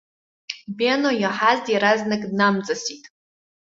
[0.77, 3.03] Бено иаҳаз иаразнак днамҵасит.